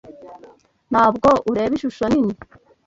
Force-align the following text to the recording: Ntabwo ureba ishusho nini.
Ntabwo 0.91 1.29
ureba 1.49 1.73
ishusho 1.77 2.05
nini. 2.11 2.33